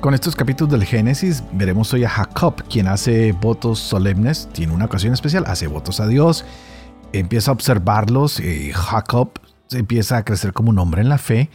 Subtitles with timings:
[0.00, 4.84] Con estos capítulos del Génesis veremos hoy a Jacob, quien hace votos solemnes, tiene una
[4.84, 6.44] ocasión especial, hace votos a Dios,
[7.12, 9.30] empieza a observarlos y Jacob
[9.70, 11.50] empieza a crecer como un hombre en la fe,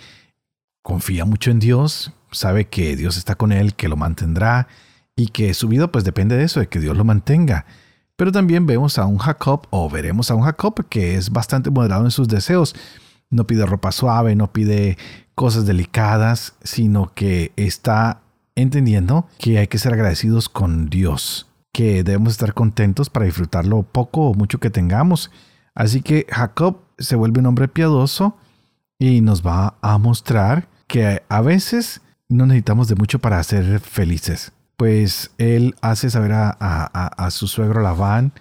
[0.81, 4.67] confía mucho en Dios, sabe que Dios está con él, que lo mantendrá
[5.15, 7.65] y que su vida pues depende de eso, de que Dios lo mantenga.
[8.15, 12.05] Pero también vemos a un Jacob o veremos a un Jacob que es bastante moderado
[12.05, 12.75] en sus deseos.
[13.29, 14.97] No pide ropa suave, no pide
[15.35, 18.21] cosas delicadas, sino que está
[18.55, 23.83] entendiendo que hay que ser agradecidos con Dios, que debemos estar contentos para disfrutar lo
[23.83, 25.31] poco o mucho que tengamos.
[25.73, 28.37] Así que Jacob se vuelve un hombre piadoso
[28.99, 34.51] y nos va a mostrar que a veces no necesitamos de mucho para ser felices.
[34.77, 38.33] Pues él hace saber a, su suegro Labán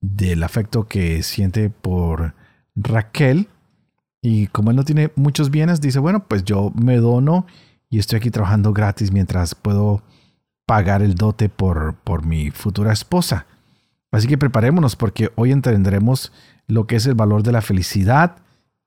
[0.00, 2.34] del afecto que siente por
[2.74, 3.48] Raquel.
[4.22, 7.46] Y como él no tiene muchos bienes, dice, bueno, pues yo me dono
[7.94, 10.02] y estoy aquí trabajando gratis mientras puedo
[10.66, 13.46] pagar el dote por, por mi futura esposa.
[14.10, 16.32] Así que preparémonos porque hoy entenderemos
[16.66, 18.38] lo que es el valor de la felicidad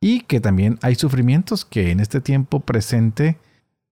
[0.02, 3.38] y que también hay sufrimientos que en este tiempo presente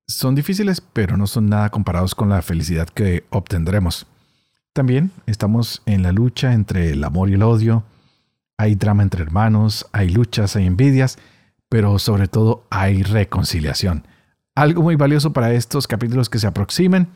[0.05, 4.07] son difíciles, pero no son nada comparados con la felicidad que obtendremos.
[4.73, 7.85] También estamos en la lucha entre el amor y el odio.
[8.57, 11.17] Hay drama entre hermanos, hay luchas, hay envidias,
[11.69, 14.03] pero sobre todo hay reconciliación.
[14.55, 17.09] Algo muy valioso para estos capítulos que se aproximen.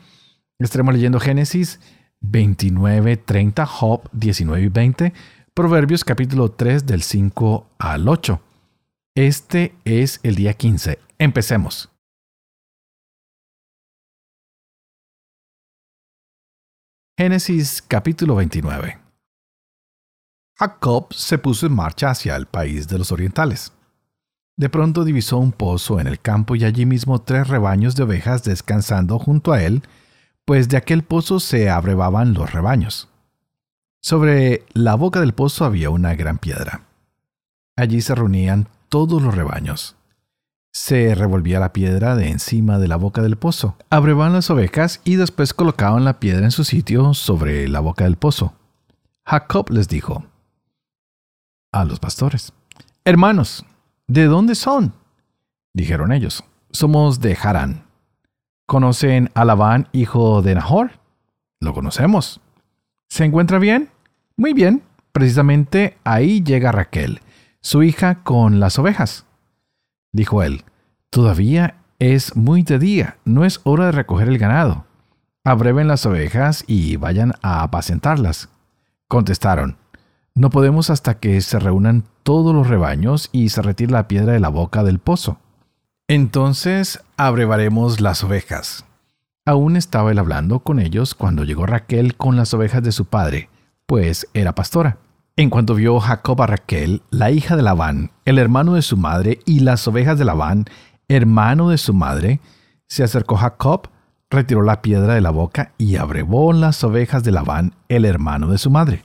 [0.58, 1.80] Estaremos leyendo Génesis
[2.20, 5.12] 29, 30, Job 19 y 20,
[5.54, 8.40] Proverbios capítulo 3 del 5 al 8.
[9.14, 10.98] Este es el día 15.
[11.18, 11.88] Empecemos.
[17.18, 18.98] Génesis capítulo 29.
[20.58, 23.72] Jacob se puso en marcha hacia el país de los orientales.
[24.56, 28.44] De pronto divisó un pozo en el campo y allí mismo tres rebaños de ovejas
[28.44, 29.82] descansando junto a él,
[30.44, 33.08] pues de aquel pozo se abrevaban los rebaños.
[34.02, 36.82] Sobre la boca del pozo había una gran piedra.
[37.76, 39.96] Allí se reunían todos los rebaños.
[40.72, 43.76] Se revolvía la piedra de encima de la boca del pozo.
[43.90, 48.16] Abrevaban las ovejas y después colocaban la piedra en su sitio sobre la boca del
[48.16, 48.54] pozo.
[49.24, 50.24] Jacob les dijo
[51.72, 52.52] a los pastores,
[53.04, 53.64] Hermanos,
[54.10, 54.92] ¿De dónde son?
[55.72, 57.84] Dijeron ellos, somos de Harán.
[58.66, 60.98] ¿Conocen a Labán, hijo de Nahor?
[61.60, 62.40] Lo conocemos.
[63.08, 63.88] ¿Se encuentra bien?
[64.36, 64.82] Muy bien.
[65.12, 67.20] Precisamente ahí llega Raquel,
[67.60, 69.26] su hija, con las ovejas.
[70.10, 70.64] Dijo él,
[71.10, 74.86] todavía es muy de día, no es hora de recoger el ganado.
[75.44, 78.48] Abreven las ovejas y vayan a apacentarlas.
[79.06, 79.76] Contestaron,
[80.34, 84.40] no podemos hasta que se reúnan todos los rebaños y se retire la piedra de
[84.40, 85.38] la boca del pozo.
[86.08, 88.84] Entonces abrevaremos las ovejas.
[89.46, 93.48] Aún estaba él hablando con ellos cuando llegó Raquel con las ovejas de su padre,
[93.86, 94.98] pues era pastora.
[95.36, 99.38] En cuanto vio Jacob a Raquel, la hija de Labán, el hermano de su madre,
[99.46, 100.66] y las ovejas de Labán,
[101.08, 102.40] hermano de su madre,
[102.88, 103.88] se acercó Jacob,
[104.28, 108.58] retiró la piedra de la boca y abrevó las ovejas de Labán, el hermano de
[108.58, 109.04] su madre.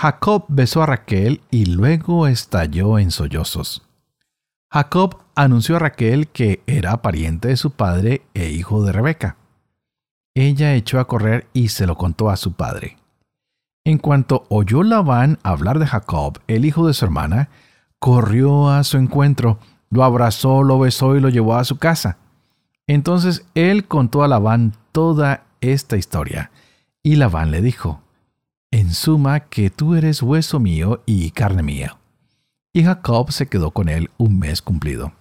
[0.00, 3.82] Jacob besó a Raquel y luego estalló en sollozos.
[4.72, 9.36] Jacob anunció a Raquel que era pariente de su padre e hijo de Rebeca.
[10.34, 12.96] Ella echó a correr y se lo contó a su padre.
[13.84, 17.50] En cuanto oyó Labán hablar de Jacob, el hijo de su hermana,
[17.98, 19.58] corrió a su encuentro,
[19.90, 22.16] lo abrazó, lo besó y lo llevó a su casa.
[22.86, 26.50] Entonces él contó a Labán toda esta historia,
[27.02, 28.00] y Labán le dijo,
[28.70, 31.98] en suma que tú eres hueso mío y carne mía.
[32.72, 35.12] Y Jacob se quedó con él un mes cumplido.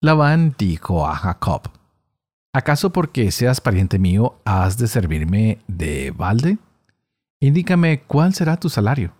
[0.00, 1.70] Labán dijo a Jacob,
[2.52, 6.58] ¿acaso porque seas pariente mío has de servirme de balde?
[7.40, 9.12] Indícame cuál será tu salario.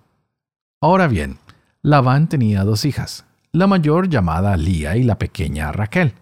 [0.80, 1.38] Ahora bien,
[1.82, 6.14] Labán tenía dos hijas, la mayor llamada Lía y la pequeña Raquel.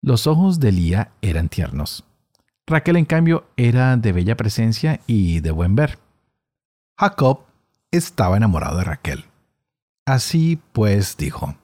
[0.00, 2.04] Los ojos de Lía eran tiernos
[2.66, 5.98] Raquel, en cambio, era de bella presencia y de buen ver.
[6.98, 7.40] Jacob
[7.90, 9.24] estaba enamorado de Raquel.
[10.06, 11.56] Así pues dijo,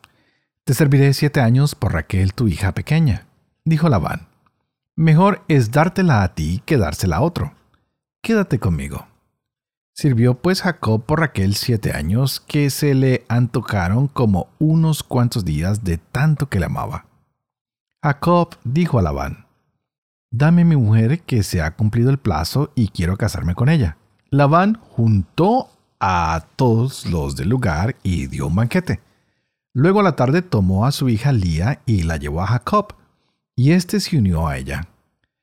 [0.65, 3.27] Te serviré siete años por Raquel, tu hija pequeña,
[3.65, 4.29] dijo Labán.
[4.97, 7.53] Mejor es dártela a ti que dársela a otro.
[8.21, 9.07] Quédate conmigo.
[9.93, 15.83] Sirvió pues Jacob por Raquel siete años que se le antojaron como unos cuantos días
[15.83, 17.07] de tanto que le amaba.
[18.03, 19.48] Jacob dijo a Labán,
[20.31, 23.97] Dame mi mujer que se ha cumplido el plazo y quiero casarme con ella.
[24.31, 25.71] Labán juntó
[26.01, 29.01] a todos los del lugar y dio un banquete.
[29.73, 32.95] Luego a la tarde tomó a su hija Lía y la llevó a Jacob,
[33.57, 34.89] y éste se unió a ella.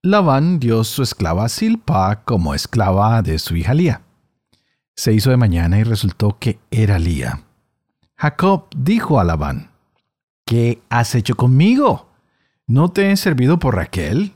[0.04, 4.02] Labán dio su esclava Silpa como esclava de su hija Lía.
[4.96, 7.42] Se hizo de mañana y resultó que era Lía.
[8.16, 9.72] Jacob dijo a Labán,
[10.46, 12.12] ¿Qué has hecho conmigo?
[12.68, 14.35] ¿No te he servido por Raquel?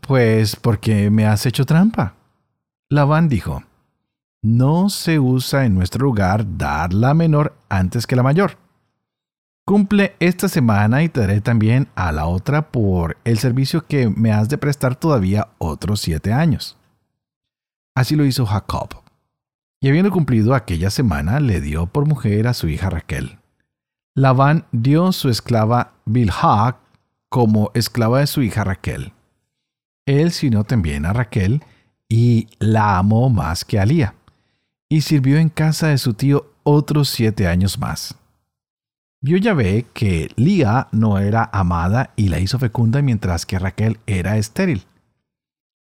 [0.00, 2.14] Pues porque me has hecho trampa.
[2.90, 3.62] Labán dijo,
[4.42, 8.58] No se usa en nuestro lugar dar la menor antes que la mayor.
[9.66, 14.32] Cumple esta semana y te daré también a la otra por el servicio que me
[14.32, 16.78] has de prestar todavía otros siete años.
[17.94, 19.02] Así lo hizo Jacob.
[19.80, 23.38] Y habiendo cumplido aquella semana, le dio por mujer a su hija Raquel.
[24.14, 26.78] Labán dio su esclava Bilhah
[27.28, 29.12] como esclava de su hija Raquel.
[30.08, 31.62] Él sirvió también a Raquel
[32.08, 34.14] y la amó más que a Lía,
[34.88, 38.16] y sirvió en casa de su tío otros siete años más.
[39.20, 44.38] Vio Yahvé que Lía no era amada y la hizo fecunda mientras que Raquel era
[44.38, 44.86] estéril.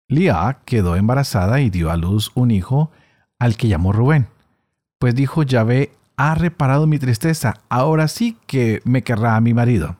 [0.09, 2.91] Lía quedó embarazada y dio a luz un hijo
[3.39, 4.27] al que llamó Rubén,
[4.99, 9.95] pues dijo Yahvé ha reparado mi tristeza, ahora sí que me querrá a mi marido.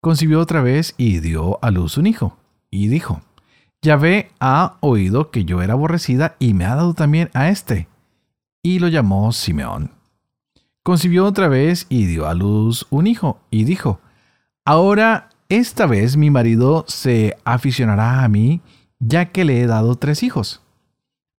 [0.00, 2.38] Concibió otra vez y dio a luz un hijo
[2.74, 3.22] y dijo,
[3.82, 7.86] Yahvé ha oído que yo era aborrecida y me ha dado también a este.
[8.64, 9.92] Y lo llamó Simeón.
[10.82, 14.00] Concibió otra vez y dio a luz un hijo y dijo,
[14.64, 18.60] Ahora esta vez mi marido se aficionará a mí,
[18.98, 20.60] ya que le he dado tres hijos.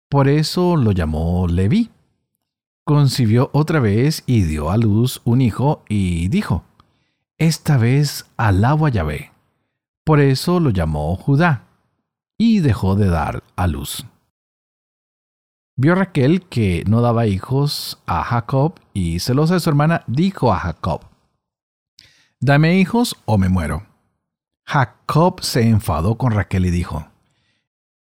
[0.07, 1.89] Por eso lo llamó Leví.
[2.85, 6.63] Concibió otra vez y dio a luz un hijo y dijo,
[7.37, 9.34] Esta vez alabo a Yahvé
[10.05, 11.63] por eso lo llamó Judá,
[12.37, 14.05] y dejó de dar a luz.
[15.75, 20.59] Vio Raquel que no daba hijos a Jacob, y celosa de su hermana, dijo a
[20.59, 21.01] Jacob,
[22.39, 23.87] Dame hijos o me muero.
[24.63, 27.07] Jacob se enfadó con Raquel y dijo,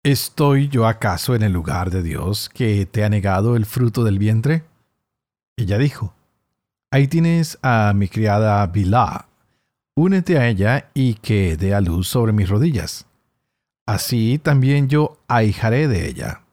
[0.04, 4.20] ¿Estoy yo acaso en el lugar de Dios que te ha negado el fruto del
[4.20, 4.64] vientre?
[5.58, 6.14] Ella dijo,
[6.92, 9.29] Ahí tienes a mi criada Bilá,
[10.00, 13.06] únete a ella y que dé a luz sobre mis rodillas.
[13.86, 16.44] Así también yo ahijaré de ella.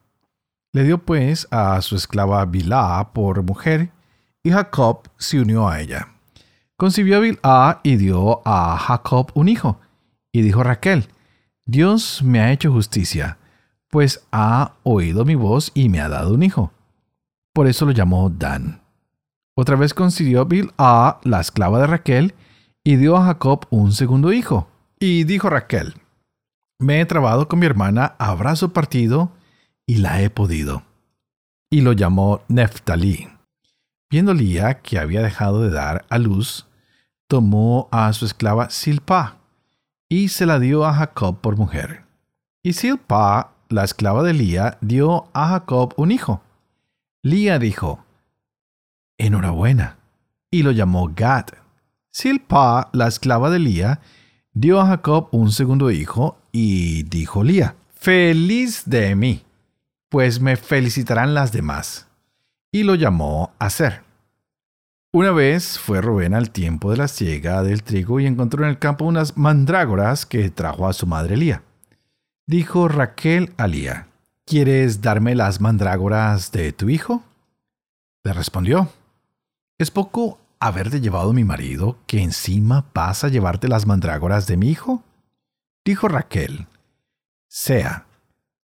[0.73, 3.89] Le dio pues a su esclava Bilá por mujer,
[4.43, 6.09] y Jacob se unió a ella.
[6.75, 9.79] Concibió Bilá y dio a Jacob un hijo,
[10.33, 11.07] y dijo Raquel,
[11.65, 13.37] Dios me ha hecho justicia,
[13.89, 16.73] pues ha oído mi voz y me ha dado un hijo.
[17.53, 18.81] Por eso lo llamó Dan.
[19.55, 22.35] Otra vez concibió Bilá, la esclava de Raquel,
[22.87, 24.69] y dio a Jacob un segundo hijo.
[24.97, 25.95] Y dijo Raquel,
[26.79, 28.33] me he trabado con mi hermana a
[28.71, 29.33] partido
[29.85, 30.83] y la he podido.
[31.69, 33.27] Y lo llamó Neftalí.
[34.09, 36.65] Viendo Lía que había dejado de dar a luz,
[37.27, 39.35] tomó a su esclava Silpa
[40.07, 42.05] y se la dio a Jacob por mujer.
[42.63, 46.41] Y Silpa, la esclava de Lía, dio a Jacob un hijo.
[47.21, 48.05] Lía dijo,
[49.17, 49.97] Enhorabuena,
[50.49, 51.66] y lo llamó Gad.
[52.17, 53.99] Silpa, la esclava de Lía,
[54.51, 59.43] dio a Jacob un segundo hijo y dijo Lía, Feliz de mí,
[60.09, 62.07] pues me felicitarán las demás.
[62.71, 64.01] Y lo llamó Aser.
[65.13, 68.79] Una vez fue Rubén al tiempo de la siega del trigo y encontró en el
[68.79, 71.61] campo unas mandrágoras que trajo a su madre Lía.
[72.47, 74.07] Dijo Raquel a Lía,
[74.43, 77.21] ¿quieres darme las mandrágoras de tu hijo?
[78.23, 78.89] Le respondió,
[79.77, 84.69] es poco haberte llevado mi marido, que encima pasa a llevarte las mandrágoras de mi
[84.69, 85.03] hijo?
[85.85, 86.67] Dijo Raquel,
[87.47, 88.05] sea,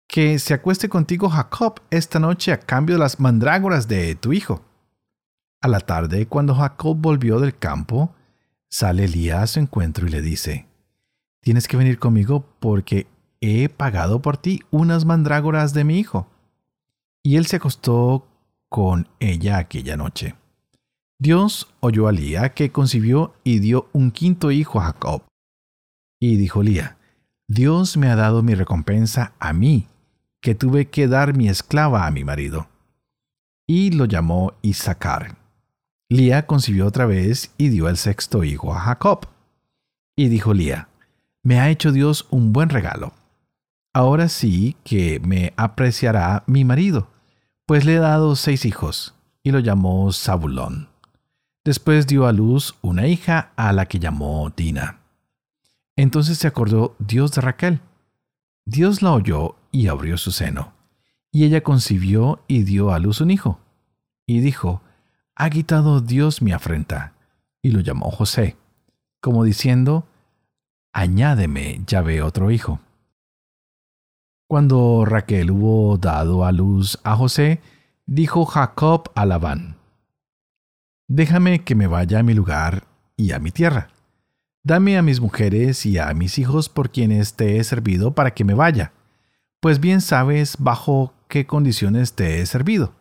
[0.06, 4.62] que se acueste contigo Jacob esta noche a cambio de las mandrágoras de tu hijo.
[5.60, 8.14] A la tarde, cuando Jacob volvió del campo,
[8.68, 10.66] sale Elías a su encuentro y le dice,
[11.40, 13.06] Tienes que venir conmigo porque
[13.40, 16.28] he pagado por ti unas mandrágoras de mi hijo.
[17.22, 18.26] Y él se acostó
[18.68, 20.34] con ella aquella noche.
[21.20, 25.22] Dios oyó a Lía que concibió y dio un quinto hijo a Jacob.
[26.20, 26.96] Y dijo Lía,
[27.48, 29.88] Dios me ha dado mi recompensa a mí,
[30.40, 32.68] que tuve que dar mi esclava a mi marido.
[33.66, 35.36] Y lo llamó Isaacar.
[36.08, 39.26] Lía concibió otra vez y dio el sexto hijo a Jacob.
[40.16, 40.88] Y dijo Lía,
[41.42, 43.12] me ha hecho Dios un buen regalo.
[43.92, 47.08] Ahora sí que me apreciará mi marido,
[47.66, 50.88] pues le he dado seis hijos, y lo llamó Zabulón.
[51.68, 55.00] Después dio a luz una hija a la que llamó Dina.
[55.96, 57.82] Entonces se acordó Dios de Raquel.
[58.64, 60.72] Dios la oyó y abrió su seno.
[61.30, 63.60] Y ella concibió y dio a luz un hijo.
[64.26, 64.80] Y dijo,
[65.34, 67.12] Ha quitado Dios mi afrenta.
[67.60, 68.56] Y lo llamó José,
[69.20, 70.06] como diciendo,
[70.94, 72.80] Añádeme, ya ve otro hijo.
[74.46, 77.60] Cuando Raquel hubo dado a luz a José,
[78.06, 79.77] dijo Jacob a Labán,
[81.08, 82.86] Déjame que me vaya a mi lugar
[83.16, 83.88] y a mi tierra.
[84.62, 88.44] Dame a mis mujeres y a mis hijos por quienes te he servido para que
[88.44, 88.92] me vaya,
[89.60, 92.92] pues bien sabes bajo qué condiciones te he servido.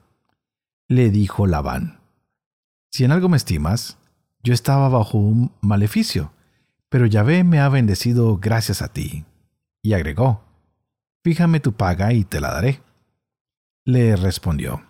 [0.88, 2.00] Le dijo Labán,
[2.92, 3.98] Si en algo me estimas,
[4.42, 6.32] yo estaba bajo un maleficio,
[6.88, 9.26] pero Yahvé me ha bendecido gracias a ti.
[9.82, 10.46] Y agregó,
[11.26, 12.82] Fíjame tu paga y te la daré.
[13.84, 14.87] Le respondió,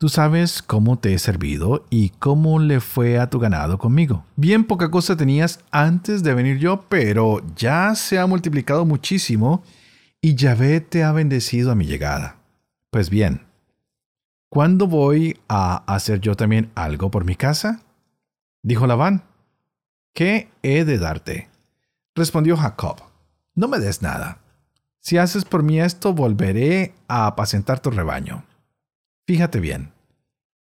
[0.00, 4.24] Tú sabes cómo te he servido y cómo le fue a tu ganado conmigo.
[4.36, 9.64] Bien poca cosa tenías antes de venir yo, pero ya se ha multiplicado muchísimo
[10.20, 12.36] y Yahvé te ha bendecido a mi llegada.
[12.90, 13.42] Pues bien,
[14.48, 17.80] ¿cuándo voy a hacer yo también algo por mi casa?
[18.62, 19.24] Dijo Labán.
[20.14, 21.48] ¿Qué he de darte?
[22.14, 23.02] Respondió Jacob.
[23.54, 24.38] No me des nada
[25.08, 28.44] si haces por mí esto, volveré a apacentar tu rebaño.
[29.28, 29.92] Fíjate bien,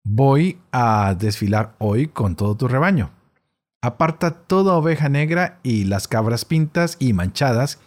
[0.04, 3.12] voy a desfilar hoy con todo tu rebaño.
[3.82, 7.80] Aparta toda oveja negra y las cabras pintas y manchadas,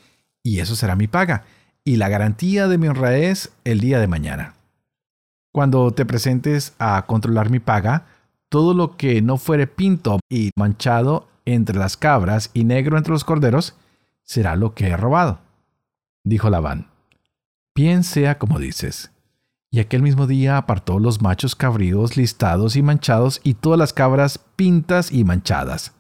[0.43, 1.45] y eso será mi paga,
[1.85, 4.55] y la garantía de mi honradez el día de mañana.
[5.53, 8.07] Cuando te presentes a controlar mi paga,
[8.49, 13.25] todo lo que no fuere pinto y manchado entre las cabras y negro entre los
[13.25, 13.77] corderos,
[14.25, 15.39] será lo que he robado
[16.25, 16.89] dijo Labán.
[17.75, 19.12] Bien sea como dices.
[19.75, 24.39] Y aquel mismo día apartó los machos cabríos listados y manchados y todas las cabras
[24.55, 25.95] pintas y manchadas,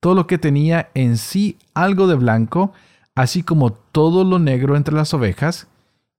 [0.00, 2.72] todo lo que tenía en sí algo de blanco,
[3.14, 5.68] así como todo lo negro entre las ovejas,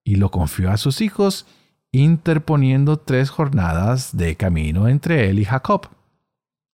[0.04, 1.48] y lo confió a sus hijos,
[1.92, 5.88] interponiendo tres jornadas de camino entre él y Jacob.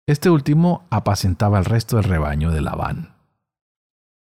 [0.08, 3.14] Este último apacentaba el resto del rebaño de Labán.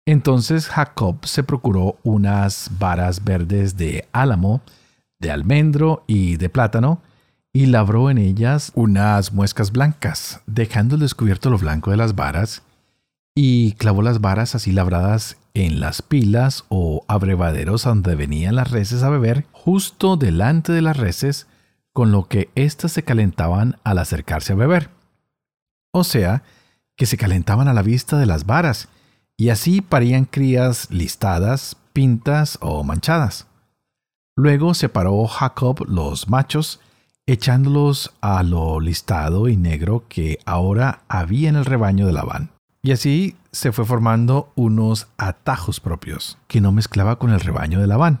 [0.06, 4.60] Entonces Jacob se procuró unas varas verdes de álamo,
[5.18, 7.02] de almendro y de plátano,
[7.52, 12.62] y labró en ellas unas muescas blancas, dejando descubierto lo blanco de las varas,
[13.34, 19.02] y clavó las varas así labradas en las pilas o abrevaderos donde venían las reses
[19.02, 21.46] a beber, justo delante de las reses,
[21.92, 24.90] con lo que éstas se calentaban al acercarse a beber.
[25.92, 26.42] O sea,
[26.94, 28.88] que se calentaban a la vista de las varas,
[29.38, 33.46] y así parían crías listadas, pintas o manchadas.
[34.38, 36.80] Luego separó Jacob los machos,
[37.24, 42.50] echándolos a lo listado y negro que ahora había en el rebaño de Labán.
[42.82, 47.86] Y así se fue formando unos atajos propios, que no mezclaba con el rebaño de
[47.86, 48.20] Labán.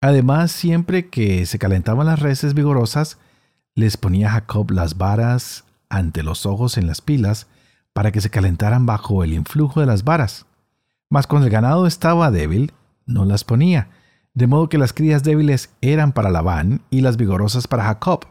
[0.00, 3.18] Además, siempre que se calentaban las reses vigorosas,
[3.74, 7.48] les ponía Jacob las varas ante los ojos en las pilas,
[7.92, 10.46] para que se calentaran bajo el influjo de las varas.
[11.10, 12.72] Mas cuando el ganado estaba débil,
[13.04, 13.88] no las ponía,
[14.34, 18.26] de modo que las crías débiles eran para Labán y las vigorosas para Jacob.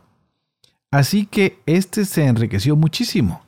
[0.91, 3.41] Así que éste se enriqueció muchísimo,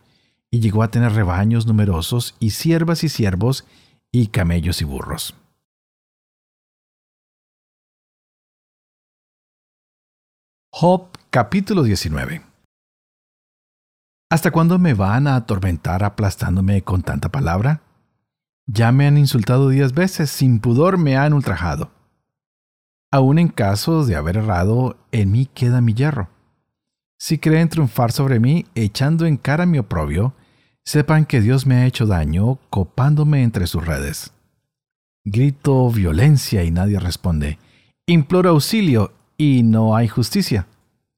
[0.51, 3.65] y llegó a tener rebaños numerosos, y siervas y siervos,
[4.12, 5.36] y camellos y burros.
[10.72, 12.44] Job capítulo 19
[14.32, 17.82] ¿Hasta cuándo me van a atormentar aplastándome con tanta palabra?
[18.68, 21.89] Ya me han insultado diez veces, sin pudor me han ultrajado.
[23.12, 26.30] Aún en caso de haber errado, en mí queda mi hierro.
[27.18, 30.34] Si creen triunfar sobre mí, echando en cara mi oprobio,
[30.86, 34.32] sepan que Dios me ha hecho daño copándome entre sus redes.
[35.25, 37.58] Grito violencia y nadie responde.
[38.06, 40.68] Imploro auxilio y no hay justicia.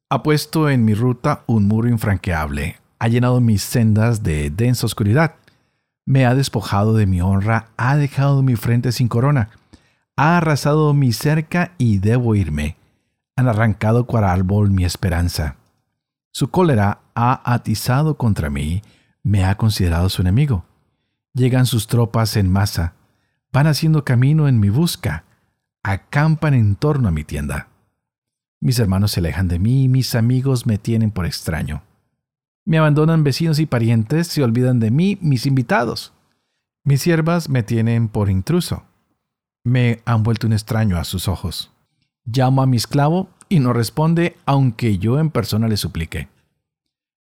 [0.10, 5.36] Ha puesto en mi ruta un muro infranqueable, ha llenado mis sendas de densa oscuridad.
[6.06, 9.50] Me ha despojado de mi honra, ha dejado mi frente sin corona,
[10.22, 12.78] ha arrasado mi cerca y debo irme.
[13.36, 15.56] Han arrancado cual árbol mi esperanza.
[16.32, 18.84] Su cólera ha atizado contra mí,
[19.24, 20.63] me ha considerado su enemigo.
[21.34, 22.94] Llegan sus tropas en masa,
[23.51, 25.24] van haciendo camino en mi busca,
[25.82, 27.70] acampan en torno a mi tienda.
[28.60, 31.82] Mis hermanos se alejan de mí, mis amigos me tienen por extraño.
[32.63, 36.13] Me abandonan vecinos y parientes, se olvidan de mí, mis invitados.
[36.84, 38.84] Mis siervas me tienen por intruso.
[39.63, 41.72] Me han vuelto un extraño a sus ojos.
[42.25, 46.30] Llamo a mi esclavo y no responde aunque yo en persona le suplique.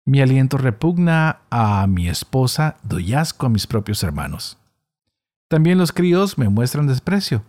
[0.07, 4.59] Mi aliento repugna a mi esposa, doy asco a mis propios hermanos.
[5.49, 7.43] También los críos me muestran desprecio.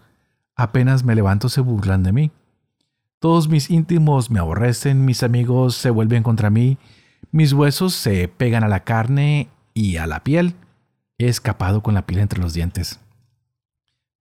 [0.55, 2.31] Apenas me levanto se burlan de mí.
[3.19, 6.77] Todos mis íntimos me aborrecen, mis amigos se vuelven contra mí,
[7.31, 10.55] mis huesos se pegan a la carne y a la piel.
[11.17, 12.99] He escapado con la piel entre los dientes.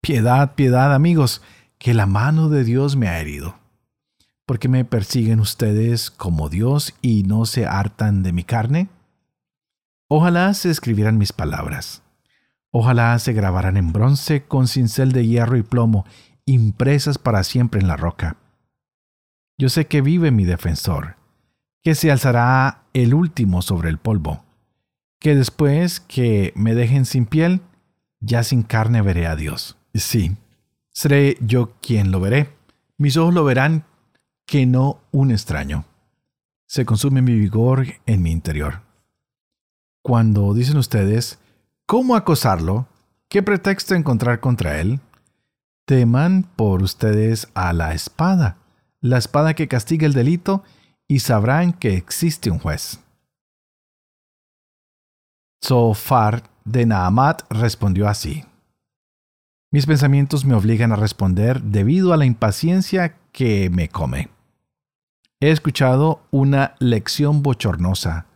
[0.01, 1.43] Piedad, piedad, amigos,
[1.79, 3.57] que la mano de Dios me ha herido.
[4.47, 8.89] ¿Por qué me persiguen ustedes como Dios y no se hartan de mi carne?
[10.09, 12.03] Ojalá se escribieran mis palabras.
[12.71, 16.07] Ojalá se grabaran en bronce con cincel de hierro y plomo,
[16.47, 18.37] impresas para siempre en la roca.
[19.59, 21.17] Yo sé que vive mi defensor,
[21.83, 24.45] que se alzará el último sobre el polvo,
[25.19, 27.61] que después que me dejen sin piel,
[28.21, 29.77] ya sin carne veré a Dios.
[29.95, 30.37] Sí,
[30.91, 32.51] seré yo quien lo veré.
[32.99, 33.85] Mis ojos lo verán
[34.47, 35.85] que no un extraño.
[36.67, 38.83] Se consume mi vigor en mi interior.
[40.03, 41.39] Cuando dicen ustedes,
[41.87, 42.87] ¿cómo acosarlo?
[43.29, 45.01] ¿Qué pretexto encontrar contra él?
[45.87, 48.61] Teman por ustedes a la espada
[49.01, 50.63] la espada que castiga el delito,
[51.09, 53.01] y sabrán que existe un juez.
[55.65, 58.45] Zofar de Naamat respondió así.
[59.73, 64.29] Mis pensamientos me obligan a responder debido a la impaciencia que me come.
[65.39, 68.27] He escuchado una lección bochornosa,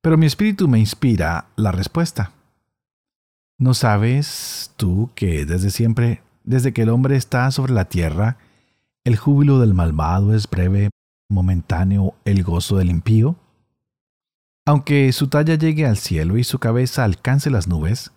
[0.00, 2.32] pero mi espíritu me inspira la respuesta.
[3.58, 8.38] ¿No sabes tú que desde siempre, desde que el hombre está sobre la tierra,
[9.04, 10.90] el júbilo del malvado es breve,
[11.28, 13.36] momentáneo el gozo del impío.
[14.66, 18.12] Aunque su talla llegue al cielo y su cabeza alcance las nubes,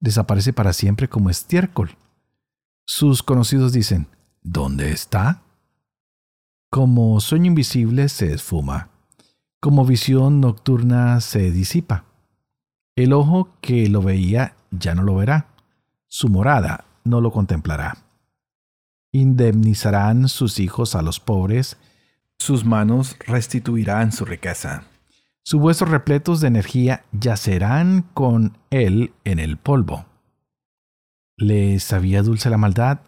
[0.00, 1.96] desaparece para siempre como estiércol.
[2.84, 4.08] Sus conocidos dicen,
[4.42, 5.42] ¿dónde está?
[6.70, 8.90] Como sueño invisible se esfuma,
[9.60, 12.04] como visión nocturna se disipa.
[12.96, 15.48] El ojo que lo veía ya no lo verá,
[16.08, 18.04] su morada no lo contemplará
[19.14, 21.76] indemnizarán sus hijos a los pobres,
[22.36, 24.82] sus manos restituirán su riqueza.
[25.44, 30.06] Sus huesos repletos de energía yacerán con él en el polvo.
[31.36, 33.00] ¿Le sabía dulce la maldad?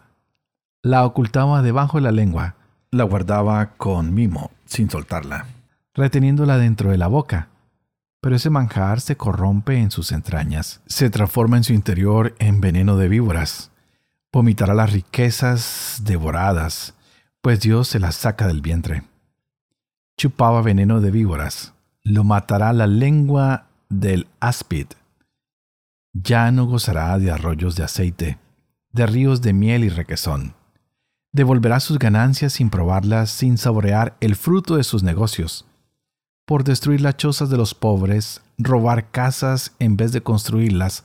[0.83, 2.55] La ocultaba debajo de la lengua,
[2.91, 5.45] la guardaba con mimo, sin soltarla,
[5.93, 7.49] reteniéndola dentro de la boca.
[8.21, 12.97] Pero ese manjar se corrompe en sus entrañas, se transforma en su interior en veneno
[12.97, 13.71] de víboras
[14.37, 16.93] vomitará las riquezas devoradas,
[17.41, 19.01] pues Dios se las saca del vientre.
[20.15, 24.87] Chupaba veneno de víboras, lo matará la lengua del áspid.
[26.23, 28.39] Ya no gozará de arroyos de aceite,
[28.91, 30.55] de ríos de miel y requesón.
[31.31, 35.65] Devolverá sus ganancias sin probarlas, sin saborear el fruto de sus negocios.
[36.45, 41.03] Por destruir las chozas de los pobres, robar casas en vez de construirlas,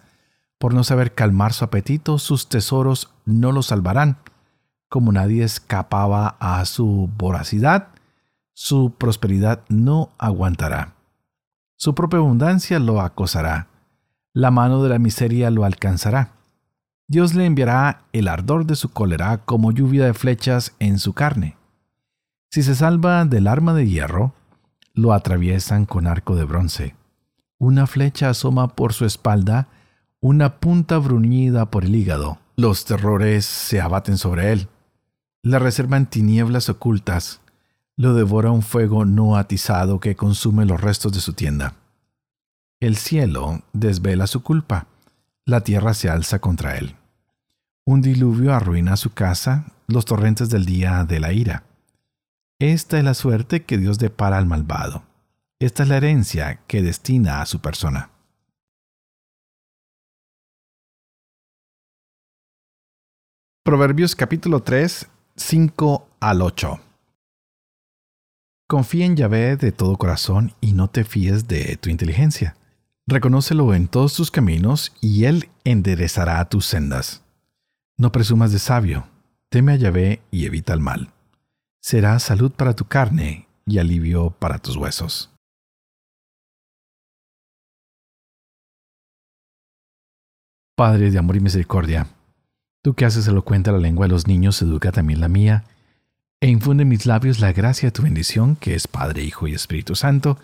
[0.59, 4.19] por no saber calmar su apetito, sus tesoros no lo salvarán.
[4.89, 7.89] Como nadie escapaba a su voracidad,
[8.55, 10.95] su prosperidad no aguantará.
[11.77, 13.72] Su propia abundancia lo acosará.
[14.35, 16.33] La mano de la miseria lo alcanzará.
[17.07, 21.57] Dios le enviará el ardor de su cólera como lluvia de flechas en su carne.
[22.51, 24.35] Si se salva del arma de hierro,
[24.95, 26.95] lo atraviesan con arco de bronce.
[27.59, 29.69] Una flecha asoma por su espalda
[30.25, 32.39] una punta bruñida por el hígado.
[32.57, 34.69] Los terrores se abaten sobre él.
[35.43, 37.41] Le reservan tinieblas ocultas.
[37.97, 41.75] Lo devora un fuego no atizado que consume los restos de su tienda.
[42.83, 44.89] El cielo desvela su culpa.
[45.47, 46.97] La tierra se alza contra él.
[47.87, 51.63] Un diluvio arruina su casa, los torrentes del día de la ira.
[52.59, 55.05] Esta es la suerte que Dios depara al malvado.
[55.61, 58.11] Esta es la herencia que destina a su persona.
[63.63, 66.81] Proverbios capítulo 3, 5 al 8.
[68.69, 72.57] Confía en Yahvé de todo corazón y no te fíes de tu inteligencia.
[73.07, 77.23] Reconócelo en todos tus caminos y Él enderezará tus sendas.
[77.99, 79.07] No presumas de sabio,
[79.49, 81.13] teme a Yahvé y evita el mal.
[81.81, 85.31] Será salud para tu carne y alivio para tus huesos.
[90.77, 92.09] Padre de amor y misericordia,
[92.83, 95.65] Tú que haces elocuente la lengua de los niños, educa también la mía,
[96.41, 99.55] e infunde en mis labios la gracia de tu bendición, que es Padre, Hijo y
[99.55, 100.37] Espíritu Santo,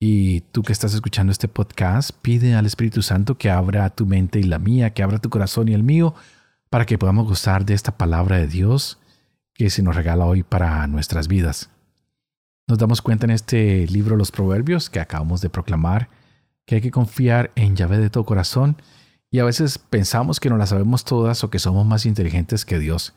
[0.00, 4.38] Y tú que estás escuchando este podcast, pide al Espíritu Santo que abra tu mente
[4.38, 6.14] y la mía, que abra tu corazón y el mío,
[6.70, 8.98] para que podamos gozar de esta palabra de Dios
[9.54, 11.70] que se nos regala hoy para nuestras vidas.
[12.68, 16.10] Nos damos cuenta en este libro Los Proverbios que acabamos de proclamar
[16.64, 18.76] que hay que confiar en Yahvé de todo corazón
[19.30, 22.78] y a veces pensamos que no las sabemos todas o que somos más inteligentes que
[22.78, 23.14] Dios.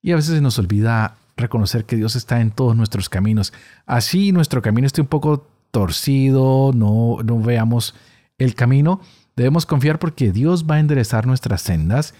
[0.00, 3.52] Y a veces se nos olvida reconocer que Dios está en todos nuestros caminos.
[3.86, 7.96] Así nuestro camino esté un poco torcido, no, no veamos
[8.38, 9.00] el camino,
[9.34, 12.14] debemos confiar porque Dios va a enderezar nuestras sendas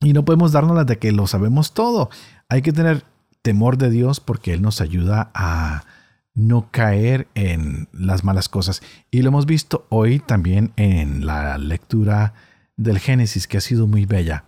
[0.00, 2.10] y no podemos darnos las de que lo sabemos todo.
[2.50, 3.04] Hay que tener
[3.40, 5.84] temor de Dios porque Él nos ayuda a
[6.34, 8.82] no caer en las malas cosas.
[9.10, 12.34] Y lo hemos visto hoy también en la lectura
[12.76, 14.44] del Génesis, que ha sido muy bella.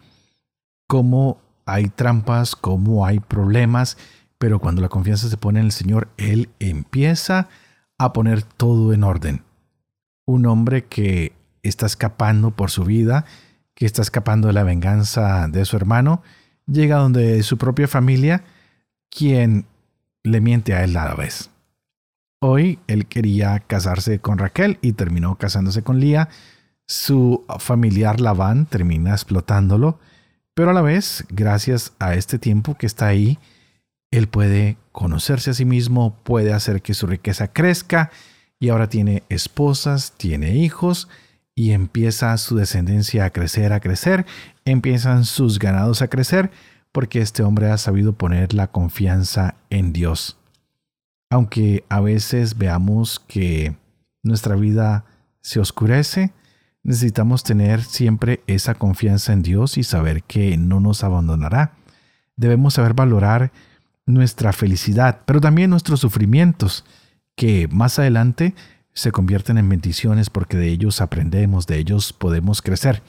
[0.89, 3.97] Cómo hay trampas, cómo hay problemas,
[4.39, 7.49] pero cuando la confianza se pone en el Señor, Él empieza
[7.99, 9.43] a poner todo en orden.
[10.27, 11.33] Un hombre que
[11.63, 13.25] está escapando por su vida,
[13.75, 16.23] que está escapando de la venganza de su hermano,
[16.67, 18.45] llega donde su propia familia,
[19.11, 19.67] quien
[20.23, 21.51] le miente a él a la vez.
[22.41, 26.29] Hoy él quería casarse con Raquel y terminó casándose con Lía.
[26.87, 29.99] Su familiar Labán termina explotándolo,
[30.55, 33.39] pero a la vez, gracias a este tiempo que está ahí,
[34.11, 38.11] él puede conocerse a sí mismo, puede hacer que su riqueza crezca
[38.59, 41.09] y ahora tiene esposas, tiene hijos
[41.55, 44.27] y empieza su descendencia a crecer, a crecer,
[44.65, 46.51] empiezan sus ganados a crecer
[46.93, 50.39] porque este hombre ha sabido poner la confianza en Dios.
[51.29, 53.77] Aunque a veces veamos que
[54.23, 55.05] nuestra vida
[55.41, 56.33] se oscurece,
[56.83, 61.73] necesitamos tener siempre esa confianza en Dios y saber que no nos abandonará.
[62.37, 63.51] Debemos saber valorar
[64.07, 66.85] nuestra felicidad, pero también nuestros sufrimientos,
[67.35, 68.55] que más adelante
[68.95, 73.03] se convierten en bendiciones porque de ellos aprendemos, de ellos podemos crecer.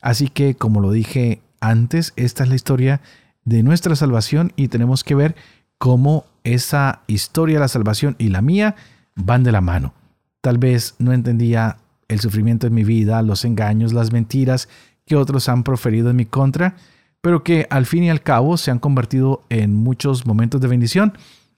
[0.00, 3.00] Así que, como lo dije antes, esta es la historia
[3.44, 5.36] de nuestra salvación y tenemos que ver
[5.76, 8.74] cómo esa historia la salvación y la mía
[9.16, 9.92] van de la mano.
[10.40, 11.76] Tal vez no entendía
[12.08, 14.68] el sufrimiento en mi vida, los engaños, las mentiras
[15.06, 16.76] que otros han proferido en mi contra,
[17.24, 21.16] pero que al fin y al cabo se han convertido en muchos momentos de bendición.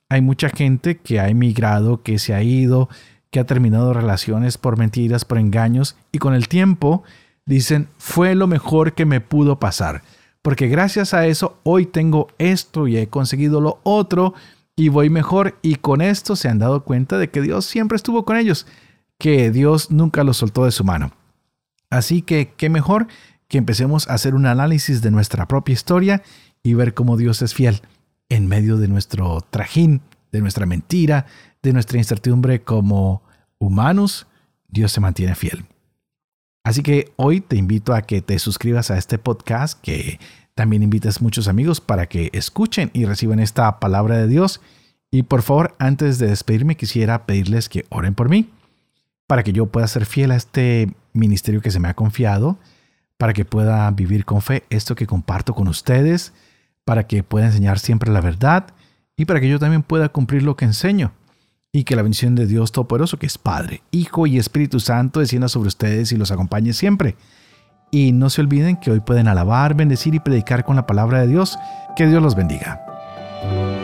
[0.08, 2.88] Hay mucha gente que ha emigrado, que se ha ido,
[3.32, 7.02] que ha terminado relaciones por mentiras, por engaños, y con el tiempo
[7.46, 10.02] dicen, fue lo mejor que me pudo pasar,
[10.40, 14.34] porque gracias a eso hoy tengo esto y he conseguido lo otro
[14.76, 18.24] y voy mejor, y con esto se han dado cuenta de que Dios siempre estuvo
[18.24, 18.68] con ellos,
[19.18, 21.10] que Dios nunca los soltó de su mano.
[21.90, 23.08] Así que, ¿qué mejor
[23.48, 26.22] que empecemos a hacer un análisis de nuestra propia historia
[26.62, 27.82] y ver cómo Dios es fiel
[28.28, 31.26] en medio de nuestro trajín, de nuestra mentira,
[31.62, 33.22] de nuestra incertidumbre como
[33.58, 34.26] humanos,
[34.68, 35.64] Dios se mantiene fiel.
[36.64, 40.18] Así que hoy te invito a que te suscribas a este podcast, que
[40.54, 44.60] también invites muchos amigos para que escuchen y reciban esta palabra de Dios.
[45.12, 48.50] Y por favor, antes de despedirme, quisiera pedirles que oren por mí,
[49.28, 52.58] para que yo pueda ser fiel a este ministerio que se me ha confiado
[53.18, 56.32] para que pueda vivir con fe esto que comparto con ustedes,
[56.84, 58.66] para que pueda enseñar siempre la verdad
[59.16, 61.12] y para que yo también pueda cumplir lo que enseño.
[61.72, 65.48] Y que la bendición de Dios Todopoderoso, que es Padre, Hijo y Espíritu Santo, descienda
[65.48, 67.16] sobre ustedes y los acompañe siempre.
[67.90, 71.28] Y no se olviden que hoy pueden alabar, bendecir y predicar con la palabra de
[71.28, 71.58] Dios.
[71.94, 73.75] Que Dios los bendiga.